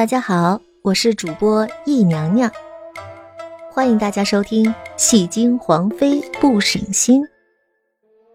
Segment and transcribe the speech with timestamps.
[0.00, 2.50] 大家好，我是主播易娘娘，
[3.70, 4.64] 欢迎大家收听
[4.96, 7.20] 《戏精皇妃不省心》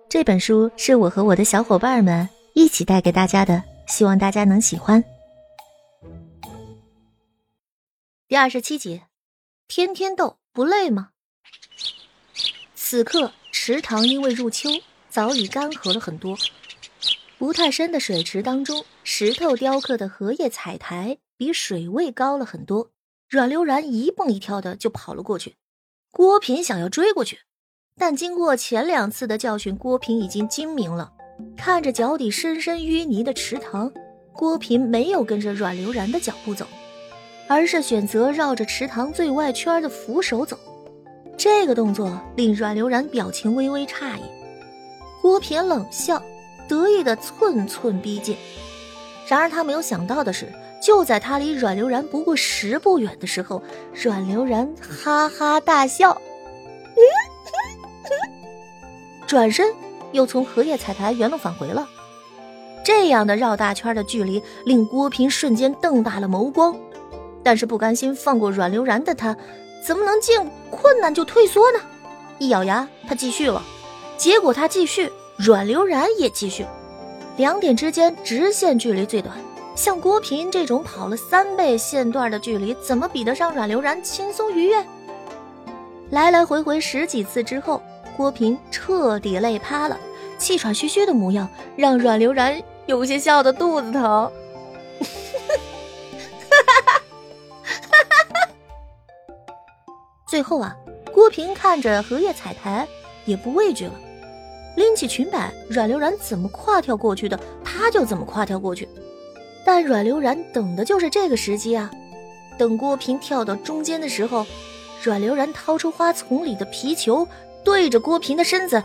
[0.07, 5.03] 这本书，是我和我的小伙伴们一起带给大家的，希望大家能喜欢。
[8.27, 9.01] 第二十七集，
[9.67, 11.09] 天天斗不累吗？
[12.75, 14.69] 此刻池塘因为入秋，
[15.09, 16.37] 早已干涸了很多。
[17.39, 22.91] 不太深的水池当中，石头雕刻的荷叶彩台比水位高了很多。
[23.29, 25.55] 阮流然一蹦一跳的就跑了过去。
[26.11, 27.39] 郭平想要追过去，
[27.97, 31.11] 但经过前两次的教训，郭平已经精明了。
[31.57, 33.91] 看着脚底深深淤泥的池塘，
[34.33, 36.65] 郭平没有跟着阮流然的脚步走，
[37.47, 40.57] 而是选择绕着池塘最外圈的扶手走。
[41.37, 44.21] 这个动作令阮流然表情微微诧异。
[45.21, 46.21] 郭平冷笑。
[46.67, 48.35] 得意的寸寸逼近，
[49.27, 53.61] 然而他没有想到的是，就在他离阮流然不过十步远的时候，
[53.93, 56.21] 阮流然哈哈大笑，
[59.25, 59.73] 转身
[60.11, 61.87] 又从荷叶彩台原路返回了。
[62.83, 66.75] 这样的绕大圈的距离令郭平瞬间瞪大了眸光，
[67.43, 69.35] 但是不甘心放过阮流然的他，
[69.85, 71.79] 怎么能见困难就退缩呢？
[72.37, 73.63] 一咬牙，他继续了。
[74.17, 75.11] 结果他继续。
[75.37, 76.65] 阮流然也继续，
[77.35, 79.35] 两点之间直线距离最短。
[79.75, 84.83] 像郭平这种跑了三倍线段的距离，怎么比得上阮流然轻松愉悦？
[86.11, 87.81] 来来回回十几次之后，
[88.15, 89.99] 郭平彻底累趴了，
[90.37, 94.01] 气喘吁吁的模样让阮流然有些笑得肚子疼。
[94.01, 94.31] 哈
[96.67, 97.01] 哈哈
[97.81, 98.03] 哈
[98.33, 98.49] 哈
[100.25, 100.73] 最后啊，
[101.11, 102.87] 郭平看着荷叶彩台，
[103.25, 103.93] 也不畏惧了。
[104.77, 108.87] 拎起裙摆，阮流然怎么跨跳过去的，他就怎么跨跳过去。
[109.65, 111.89] 但阮流然等的就是这个时机啊！
[112.57, 114.45] 等郭平跳到中间的时候，
[115.01, 117.27] 阮流然掏出花丛里的皮球，
[117.63, 118.81] 对着郭平的身子，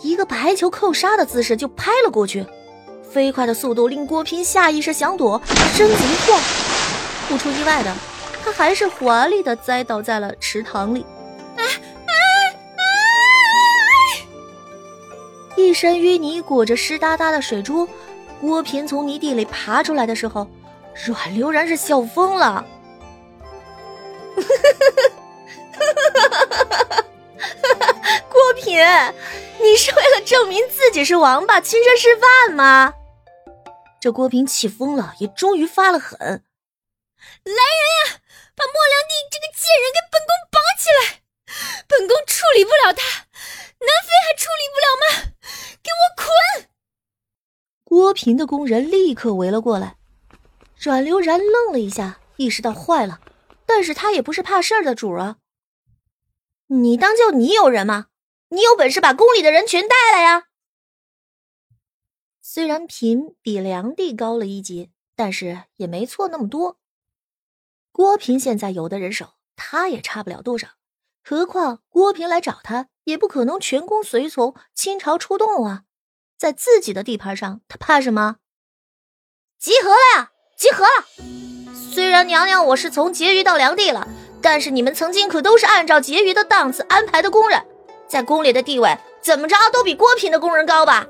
[0.00, 2.46] 一个白球扣杀的姿势就拍了过去。
[3.02, 5.40] 飞快的速度令郭平下意识想躲，
[5.74, 6.40] 身子一晃，
[7.28, 7.94] 不出意外的，
[8.44, 11.04] 他还是华丽的栽倒在了池塘里。
[15.56, 17.88] 一身淤泥裹着湿哒哒的水珠，
[18.44, 20.46] 郭平从泥地里爬出来的时候，
[21.06, 22.62] 阮流然是笑疯了。
[28.28, 28.78] 郭平，
[29.62, 32.92] 你是为了证明自己是王八亲身示范吗？
[33.98, 36.18] 这郭平气疯了，也终于发了狠。
[36.18, 36.44] 来人
[37.54, 37.60] 呀，
[38.54, 41.24] 把莫良娣这个贱人给本宫绑起来！
[41.88, 43.24] 本宫处理不了他。
[43.80, 45.04] 南妃还处理不了吗？
[45.82, 46.28] 给我捆！
[47.94, 49.98] 郭平的工人立刻围了过来。
[50.76, 53.20] 阮流然愣了一下，意识到坏了，
[53.66, 55.36] 但是他也不是怕事儿的主啊。
[56.66, 58.06] 你当就你有人吗？
[58.48, 60.48] 你有本事把宫里的人全带来呀！
[62.42, 66.80] 虽然嫔比梁帝高了一级，但是也没错那么多。
[67.92, 70.66] 郭平现在有的人手，他也差不了多少。
[71.22, 72.88] 何况郭平来找他。
[73.04, 75.84] 也不可能全宫随从倾巢出动啊！
[76.38, 78.36] 在自己的地盘上，他怕什么？
[79.58, 80.30] 集合了呀！
[80.58, 81.06] 集合了！
[81.92, 84.06] 虽然娘娘我是从婕妤到梁帝了，
[84.42, 87.64] 但是你们曾经可都是按照婕妤的档次安排的工人，
[88.08, 91.06] 在宫里的地位怎么着都比郭平的工人高吧？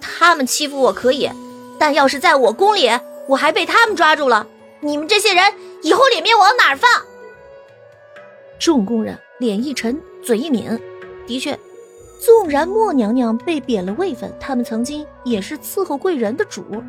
[0.00, 1.30] 他们欺负我可以，
[1.78, 2.90] 但要是在我宫里，
[3.28, 4.46] 我还被他们抓住了，
[4.80, 6.90] 你们这些人以后脸面往哪儿放？
[8.58, 10.80] 众工人脸一沉，嘴一抿。
[11.26, 11.58] 的确，
[12.24, 16.82] 纵然莫娘娘被贬了位分，他们曾经也是伺候贵人的主。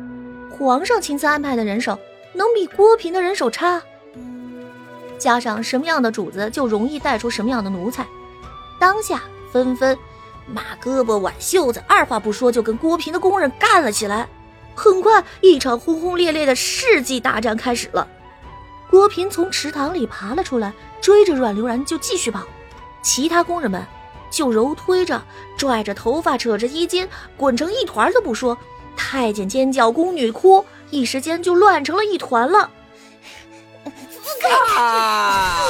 [0.50, 1.98] 皇上亲自安排的人手，
[2.32, 3.82] 能比郭平的人手差？
[5.18, 8.06] 加上什么样的主子，就容易带出什么样的奴才。
[8.80, 9.98] 当下纷纷
[10.46, 14.26] 马胳膊挽袖子，二话不说就跟郭平的工人干了起来。
[14.74, 18.08] 很快，一场轰轰烈烈的世纪大战开始了。
[18.88, 20.72] 郭平从池塘里爬了出来，
[21.02, 22.40] 追着阮流然就继续跑。
[23.02, 23.84] 其他工人们。
[24.36, 25.24] 就揉推着、
[25.56, 28.58] 拽着头发、扯着衣襟，滚成一团都不说。
[28.94, 32.70] 太监尖叫，宫女哭，一时间就乱成了一团了。
[33.82, 34.76] 放开！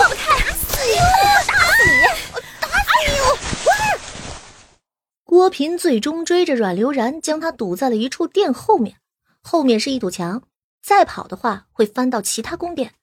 [0.00, 0.44] 放开！
[0.44, 0.96] 打死你！
[1.46, 2.02] 打死你！
[2.34, 3.14] 我打死你！
[5.22, 8.96] 郭平最终追着阮流然，将他堵在了一处殿后面。
[9.42, 10.42] 后面是一堵墙，
[10.82, 12.94] 再跑的话会翻到其他宫殿。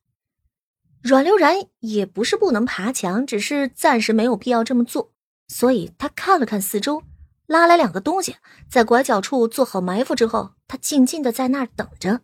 [1.01, 5.13] 阮流然也不是不能爬墙，只是暂时没有必要这么做。
[5.48, 7.04] 所以他看了看四周，
[7.48, 8.38] 拉来两个东西，
[8.69, 12.22] 在拐角处做好埋伏之后，他静静的在那儿等着。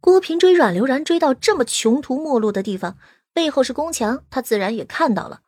[0.00, 2.98] 郭平追阮流然追到这么穷途末路的地方，
[3.32, 5.40] 背后是宫墙，他自然也看到了。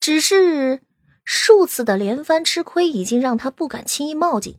[0.00, 0.80] 只是
[1.24, 4.58] 数次的连番吃亏，已经让他不敢轻易冒进。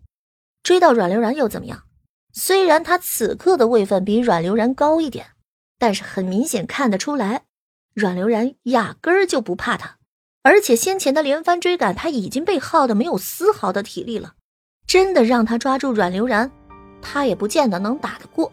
[0.61, 1.83] 追到阮流然又怎么样？
[2.31, 5.31] 虽然他此刻的位分比阮流然高一点，
[5.79, 7.45] 但是很明显看得出来，
[7.95, 9.98] 阮流然压根儿就不怕他。
[10.41, 14.33] 而且先前的连番追赶，他已经被耗得没有丝毫的体力了。
[14.87, 16.49] 真的让他抓住阮流然，
[17.01, 18.51] 他也不见得能打得过。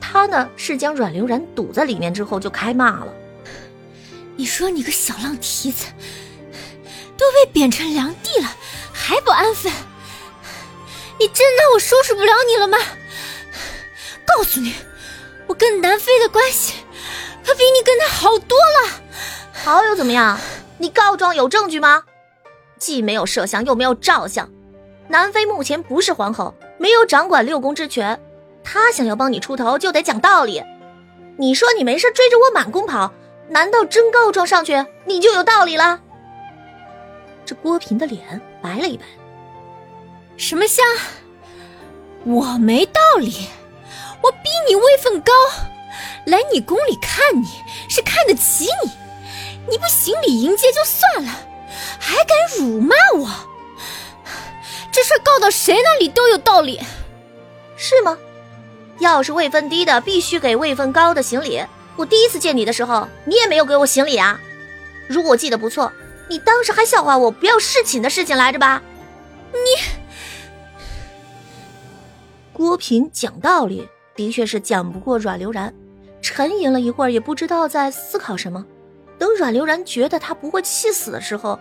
[0.00, 3.12] 他呢是将阮流然堵在里面之后就开骂了
[4.36, 5.86] ：“你说你个小浪蹄子，
[7.18, 8.48] 都被贬成良地了，
[8.92, 9.72] 还不安分？
[11.18, 12.78] 你真当我收拾不了你了吗？
[14.24, 14.74] 告诉你，
[15.48, 16.74] 我跟南飞的关系
[17.44, 19.02] 可比你跟他好多了。
[19.52, 20.38] 好又怎么样？”
[20.78, 22.04] 你告状有证据吗？
[22.78, 24.50] 既没有摄像，又没有照相。
[25.08, 28.20] 南妃目前不是皇后，没有掌管六宫之权。
[28.62, 30.62] 她想要帮你出头，就得讲道理。
[31.38, 33.12] 你说你没事追着我满宫跑，
[33.48, 36.00] 难道真告状上去，你就有道理了？
[37.44, 39.04] 这郭平的脸白了一白。
[40.36, 40.84] 什么像？
[42.24, 43.48] 我没道理？
[44.22, 45.32] 我比你位分高，
[46.26, 47.46] 来你宫里看你
[47.88, 48.90] 是看得起你。
[49.68, 51.30] 你不行礼迎接就算了，
[51.98, 53.28] 还敢辱骂我？
[54.92, 56.80] 这事告到谁那里都有道理，
[57.76, 58.16] 是吗？
[58.98, 61.62] 要是位分低的必须给位分高的行礼，
[61.96, 64.40] 我第一次见你的时候，你也没有给我行礼啊。
[65.06, 65.92] 如果我记得不错，
[66.28, 68.82] 你当时还笑话我不要侍寝的事情来着吧？
[69.52, 69.58] 你，
[72.52, 75.74] 郭平讲道理的确是讲不过阮流然，
[76.22, 78.64] 沉吟了一会儿，也不知道在思考什么。
[79.18, 81.58] 等阮流然觉得他不会气死的时候，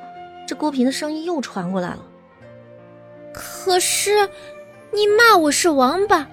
[0.47, 1.99] 这郭平的声音又传过来了。
[3.33, 4.29] 可是，
[4.91, 6.27] 你骂我是王八，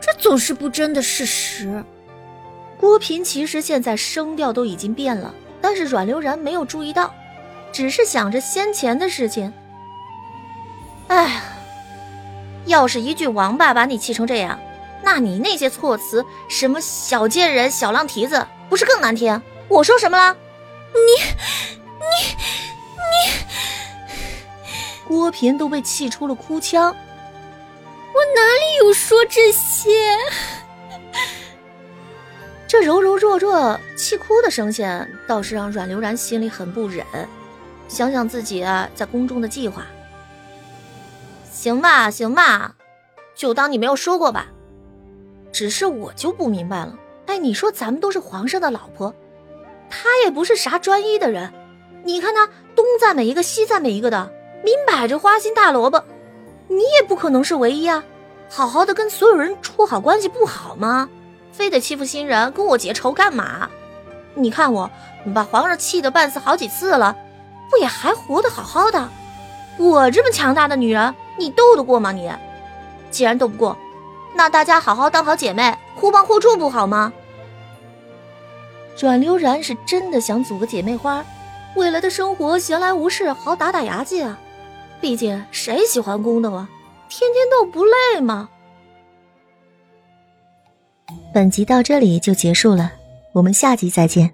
[0.00, 1.82] 这总是不争的事实。
[2.78, 7.14] 郭平其实现在声调都已经变了，但是阮流然没有注意到，
[7.70, 9.52] 只是想着先前的事情。
[11.08, 11.42] 哎，
[12.66, 14.58] 要是一句王八把你气成这样，
[15.02, 19.40] 那你那些措辞，什么小贱人、小浪蹄子，不是更难听？
[19.68, 20.36] 我说什么了？
[20.94, 21.00] 你，
[21.98, 22.06] 你，
[23.10, 23.32] 你！
[25.06, 26.94] 郭平都被气出了哭腔。
[28.14, 29.90] 我哪里有说这些？
[32.68, 37.04] 这柔柔弱弱气哭的声线，倒是让阮流然心里很不忍。
[37.88, 39.86] 想想自己啊，在宫中的计划，
[41.50, 42.74] 行吧，行吧，
[43.34, 44.46] 就当你没有说过吧。
[45.52, 46.96] 只是我就不明白了，
[47.26, 49.14] 哎，你说咱们都是皇上的老婆。
[49.92, 51.52] 他也不是啥专一的人，
[52.02, 54.32] 你看他东赞美一个，西赞美一个的，
[54.64, 56.02] 明摆着花心大萝卜。
[56.68, 58.02] 你也不可能是唯一啊！
[58.48, 61.10] 好好的跟所有人处好关系不好吗？
[61.52, 63.68] 非得欺负新人，跟我结仇干嘛？
[64.34, 64.90] 你看我
[65.34, 67.14] 把皇上气得半死好几次了，
[67.70, 69.06] 不也还活得好好的？
[69.76, 72.12] 我这么强大的女人，你斗得过吗？
[72.12, 72.32] 你
[73.10, 73.76] 既然斗不过，
[74.34, 77.12] 那大家好好当好姐妹，互帮互助不好吗？
[78.98, 81.24] 阮流然是真的想组个姐妹花，
[81.74, 84.38] 未来的生活闲来无事好打打牙祭啊！
[85.00, 86.68] 毕竟谁喜欢宫斗啊？
[87.08, 88.48] 天天斗不累吗？
[91.34, 92.92] 本集到这里就结束了，
[93.32, 94.32] 我们下集再见。